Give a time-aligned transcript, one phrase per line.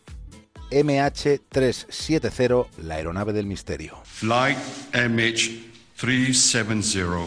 [0.71, 3.97] MH370, la aeronave del misterio.
[4.05, 4.57] Flight
[4.93, 7.25] MH370.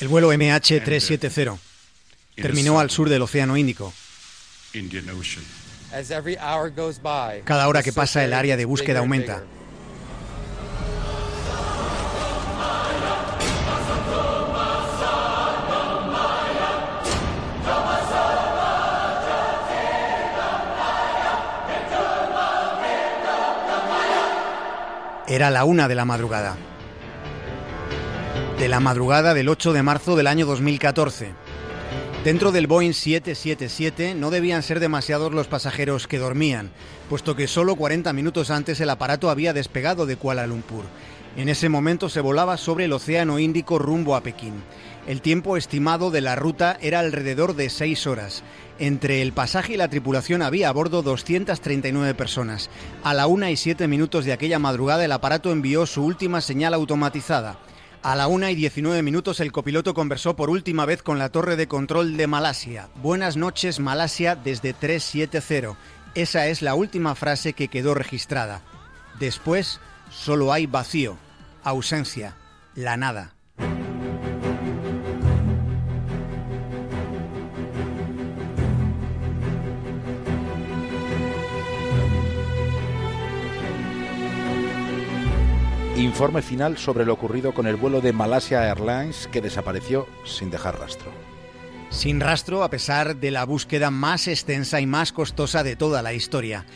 [0.00, 1.58] El vuelo MH370
[2.36, 3.92] terminó al sur del Océano Índico.
[7.44, 9.44] Cada hora que pasa el área de búsqueda aumenta.
[25.34, 26.54] Era la una de la madrugada.
[28.56, 31.32] De la madrugada del 8 de marzo del año 2014.
[32.22, 36.70] Dentro del Boeing 777 no debían ser demasiados los pasajeros que dormían,
[37.08, 40.84] puesto que solo 40 minutos antes el aparato había despegado de Kuala Lumpur.
[41.36, 44.62] En ese momento se volaba sobre el Océano Índico rumbo a Pekín.
[45.06, 48.42] El tiempo estimado de la ruta era alrededor de 6 horas.
[48.78, 52.70] Entre el pasaje y la tripulación había a bordo 239 personas.
[53.02, 56.72] A la una y siete minutos de aquella madrugada el aparato envió su última señal
[56.72, 57.58] automatizada.
[58.02, 61.56] A la una y 19 minutos el copiloto conversó por última vez con la torre
[61.56, 62.88] de control de Malasia.
[63.02, 65.76] Buenas noches Malasia desde 370.
[66.14, 68.62] Esa es la última frase que quedó registrada.
[69.20, 69.80] Después
[70.10, 71.18] solo hay vacío,
[71.62, 72.36] ausencia,
[72.74, 73.34] la nada.
[86.04, 90.78] Informe final sobre lo ocurrido con el vuelo de Malasia Airlines que desapareció sin dejar
[90.78, 91.10] rastro.
[91.88, 96.12] Sin rastro a pesar de la búsqueda más extensa y más costosa de toda la
[96.12, 96.66] historia.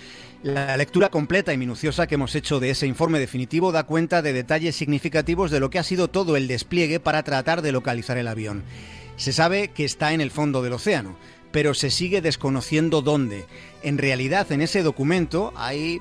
[0.42, 4.32] La lectura completa y minuciosa que hemos hecho de ese informe definitivo da cuenta de
[4.32, 8.28] detalles significativos de lo que ha sido todo el despliegue para tratar de localizar el
[8.28, 8.64] avión.
[9.16, 11.18] Se sabe que está en el fondo del océano,
[11.52, 13.44] pero se sigue desconociendo dónde.
[13.82, 16.00] En realidad, en ese documento hay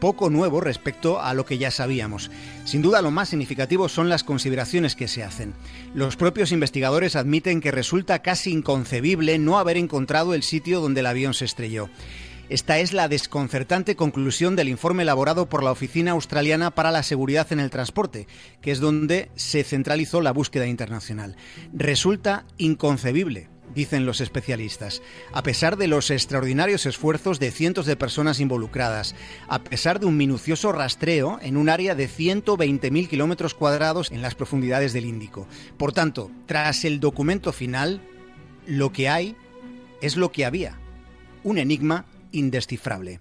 [0.00, 2.30] poco nuevo respecto a lo que ya sabíamos.
[2.64, 5.54] Sin duda lo más significativo son las consideraciones que se hacen.
[5.94, 11.06] Los propios investigadores admiten que resulta casi inconcebible no haber encontrado el sitio donde el
[11.06, 11.88] avión se estrelló.
[12.48, 17.52] Esta es la desconcertante conclusión del informe elaborado por la Oficina Australiana para la Seguridad
[17.52, 18.28] en el Transporte,
[18.60, 21.34] que es donde se centralizó la búsqueda internacional.
[21.72, 25.02] Resulta inconcebible dicen los especialistas.
[25.32, 29.14] A pesar de los extraordinarios esfuerzos de cientos de personas involucradas,
[29.46, 34.34] a pesar de un minucioso rastreo en un área de 120.000 kilómetros cuadrados en las
[34.34, 35.46] profundidades del Índico.
[35.76, 38.00] Por tanto, tras el documento final,
[38.66, 39.36] lo que hay
[40.00, 40.78] es lo que había.
[41.44, 43.20] Un enigma indescifrable.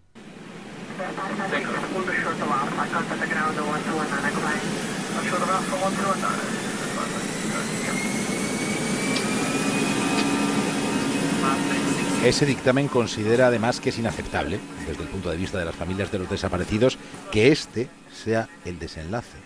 [12.24, 16.12] Ese dictamen considera además que es inaceptable, desde el punto de vista de las familias
[16.12, 16.98] de los desaparecidos,
[17.32, 19.38] que este sea el desenlace.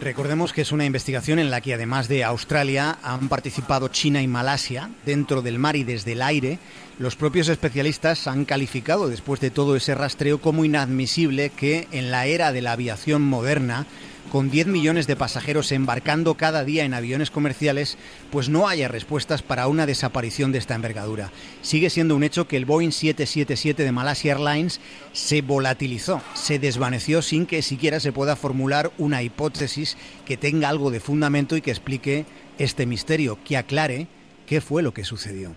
[0.00, 4.26] Recordemos que es una investigación en la que además de Australia han participado China y
[4.26, 6.58] Malasia dentro del mar y desde el aire.
[6.98, 12.26] Los propios especialistas han calificado después de todo ese rastreo como inadmisible que en la
[12.26, 13.86] era de la aviación moderna
[14.30, 17.98] con 10 millones de pasajeros embarcando cada día en aviones comerciales,
[18.30, 21.30] pues no haya respuestas para una desaparición de esta envergadura.
[21.62, 24.80] Sigue siendo un hecho que el Boeing 777 de Malasia Airlines
[25.12, 30.90] se volatilizó, se desvaneció sin que siquiera se pueda formular una hipótesis que tenga algo
[30.90, 32.26] de fundamento y que explique
[32.58, 34.06] este misterio, que aclare
[34.46, 35.56] qué fue lo que sucedió.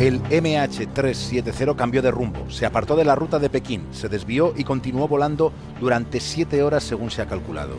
[0.00, 4.64] El MH370 cambió de rumbo, se apartó de la ruta de Pekín, se desvió y
[4.64, 7.74] continuó volando durante siete horas según se ha calculado.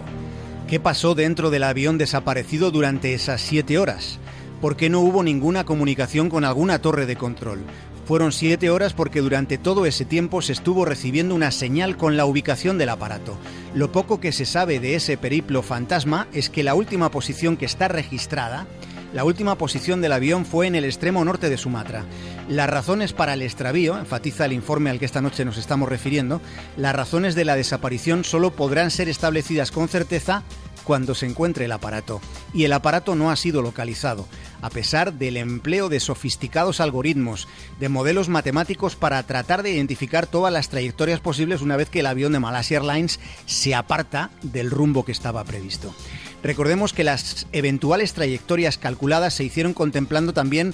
[0.68, 4.20] ¿Qué pasó dentro del avión desaparecido durante esas siete horas?
[4.62, 7.62] ¿Por qué no hubo ninguna comunicación con alguna torre de control?
[8.06, 12.26] Fueron siete horas porque durante todo ese tiempo se estuvo recibiendo una señal con la
[12.26, 13.36] ubicación del aparato.
[13.74, 17.66] Lo poco que se sabe de ese periplo fantasma es que la última posición que
[17.66, 18.68] está registrada
[19.14, 22.06] La última posición del avión fue en el extremo norte de Sumatra.
[22.48, 26.42] Las razones para el extravío, enfatiza el informe al que esta noche nos estamos refiriendo,
[26.78, 30.44] las razones de la desaparición solo podrán ser establecidas con certeza
[30.86, 32.22] cuando se encuentre el aparato.
[32.54, 34.28] Y el aparato no ha sido localizado,
[34.62, 37.50] a pesar del empleo de sofisticados algoritmos,
[37.80, 42.06] de modelos matemáticos para tratar de identificar todas las trayectorias posibles una vez que el
[42.06, 45.94] avión de Malaysia Airlines se aparta del rumbo que estaba previsto.
[46.44, 50.74] Recordemos que las eventuales trayectorias calculadas se hicieron contemplando también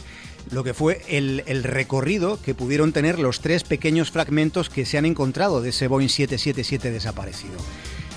[0.51, 5.05] lo que fue el, recorrido que pudieron tener los tres pequeños fragmentos que se han
[5.05, 7.57] encontrado de ese Boeing 777 desaparecido.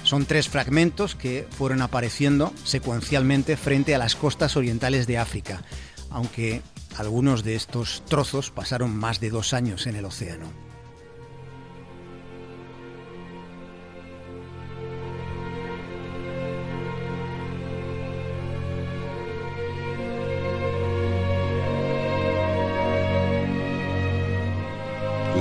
[0.05, 5.63] Son tres fragmentos que fueron apareciendo secuencialmente frente a las costas orientales de África,
[6.09, 6.63] aunque
[6.97, 10.70] algunos de estos trozos pasaron más de dos años en el océano.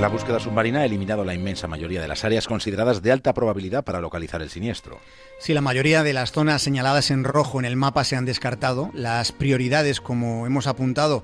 [0.00, 3.84] La búsqueda submarina ha eliminado la inmensa mayoría de las áreas consideradas de alta probabilidad
[3.84, 4.98] para localizar el siniestro.
[5.38, 8.90] Si la mayoría de las zonas señaladas en rojo en el mapa se han descartado,
[8.94, 11.22] las prioridades, como hemos apuntado,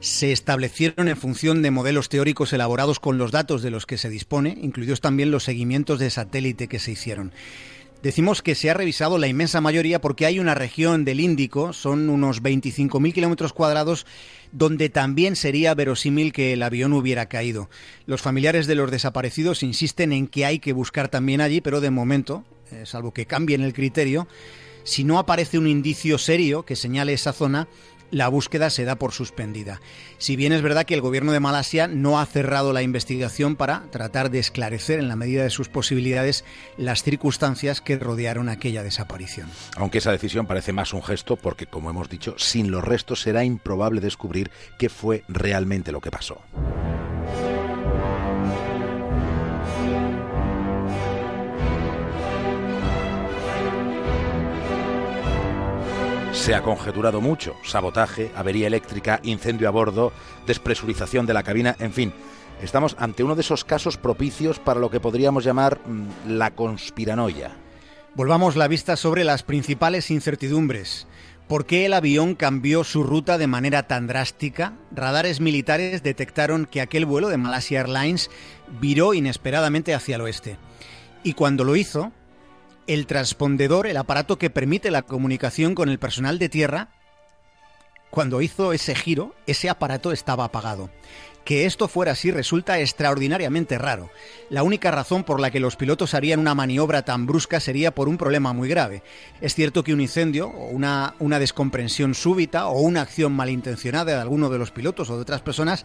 [0.00, 4.10] se establecieron en función de modelos teóricos elaborados con los datos de los que se
[4.10, 7.32] dispone, incluidos también los seguimientos de satélite que se hicieron.
[8.06, 12.08] Decimos que se ha revisado la inmensa mayoría porque hay una región del Índico, son
[12.08, 14.06] unos 25.000 kilómetros cuadrados,
[14.52, 17.68] donde también sería verosímil que el avión hubiera caído.
[18.06, 21.90] Los familiares de los desaparecidos insisten en que hay que buscar también allí, pero de
[21.90, 24.28] momento, eh, salvo que cambien el criterio,
[24.84, 27.66] si no aparece un indicio serio que señale esa zona,
[28.10, 29.80] la búsqueda se da por suspendida.
[30.18, 33.82] Si bien es verdad que el gobierno de Malasia no ha cerrado la investigación para
[33.90, 36.44] tratar de esclarecer en la medida de sus posibilidades
[36.76, 39.48] las circunstancias que rodearon aquella desaparición.
[39.76, 43.44] Aunque esa decisión parece más un gesto porque, como hemos dicho, sin los restos será
[43.44, 46.40] improbable descubrir qué fue realmente lo que pasó.
[56.36, 57.56] Se ha conjeturado mucho.
[57.64, 60.12] Sabotaje, avería eléctrica, incendio a bordo,
[60.46, 62.12] despresurización de la cabina, en fin.
[62.62, 67.50] Estamos ante uno de esos casos propicios para lo que podríamos llamar mm, la conspiranoia.
[68.14, 71.08] Volvamos la vista sobre las principales incertidumbres.
[71.48, 74.74] ¿Por qué el avión cambió su ruta de manera tan drástica?
[74.92, 78.30] Radares militares detectaron que aquel vuelo de Malaysia Airlines
[78.80, 80.58] viró inesperadamente hacia el oeste.
[81.24, 82.12] Y cuando lo hizo,
[82.86, 86.88] el transpondedor, el aparato que permite la comunicación con el personal de tierra,
[88.10, 90.90] cuando hizo ese giro, ese aparato estaba apagado.
[91.44, 94.10] Que esto fuera así resulta extraordinariamente raro.
[94.50, 98.08] La única razón por la que los pilotos harían una maniobra tan brusca sería por
[98.08, 99.02] un problema muy grave.
[99.40, 104.50] Es cierto que un incendio, una, una descomprensión súbita, o una acción malintencionada de alguno
[104.50, 105.84] de los pilotos o de otras personas,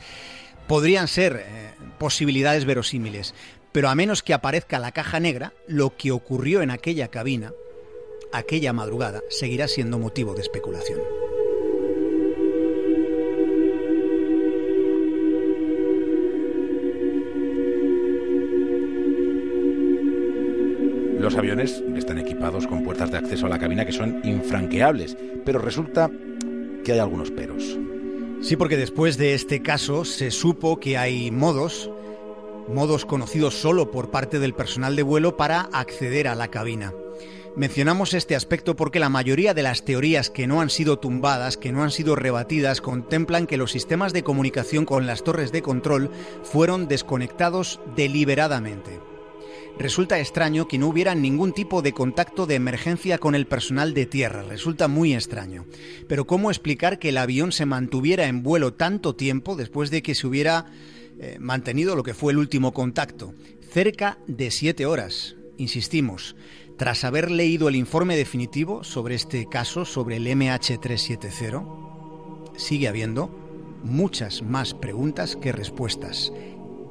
[0.68, 3.36] podrían ser eh, posibilidades verosímiles.
[3.72, 7.54] Pero a menos que aparezca la caja negra, lo que ocurrió en aquella cabina,
[8.34, 11.00] aquella madrugada, seguirá siendo motivo de especulación.
[21.20, 25.16] Los aviones están equipados con puertas de acceso a la cabina que son infranqueables,
[25.46, 26.10] pero resulta
[26.84, 27.78] que hay algunos peros.
[28.42, 31.92] Sí, porque después de este caso se supo que hay modos
[32.68, 36.94] modos conocidos solo por parte del personal de vuelo para acceder a la cabina.
[37.56, 41.74] Mencionamos este aspecto porque la mayoría de las teorías que no han sido tumbadas, que
[41.74, 46.10] no han sido rebatidas, contemplan que los sistemas de comunicación con las torres de control
[46.44, 49.01] fueron desconectados deliberadamente.
[49.77, 54.06] Resulta extraño que no hubiera ningún tipo de contacto de emergencia con el personal de
[54.06, 55.65] tierra, resulta muy extraño.
[56.08, 60.15] Pero ¿cómo explicar que el avión se mantuviera en vuelo tanto tiempo después de que
[60.15, 60.68] se hubiera
[61.24, 65.36] eh, mantenido lo que fue el último contacto, cerca de siete horas.
[65.58, 66.36] Insistimos,
[66.80, 73.28] tras haber leído el informe definitivo sobre este caso, sobre el MH370, sigue habiendo
[73.84, 76.34] muchas más preguntas que respuestas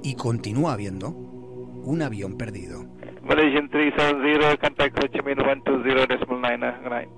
[0.04, 2.84] y continúa habiendo un avión perdido.
[3.24, 7.08] Malaysian 370, contact Ho Chi Minh 120.999.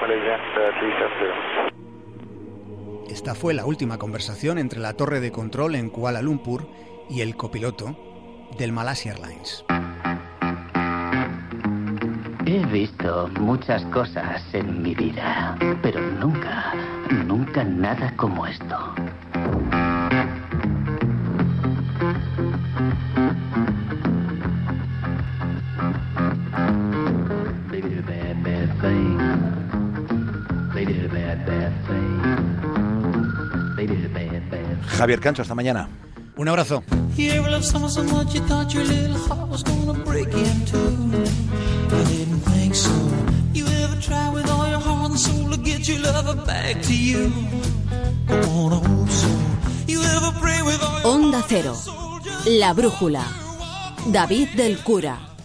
[0.00, 1.77] Malaysian 370.
[3.08, 6.68] Esta fue la última conversación entre la torre de control en Kuala Lumpur
[7.08, 7.96] y el copiloto
[8.58, 9.64] del Malaysia Airlines.
[12.44, 16.74] He visto muchas cosas en mi vida, pero nunca,
[17.26, 18.94] nunca nada como esto.
[34.98, 35.88] Javier Cancho, hasta mañana.
[36.36, 36.82] Un abrazo.
[51.04, 51.76] Onda Cero.
[52.46, 53.24] La Brújula.
[54.08, 55.37] David del Cura.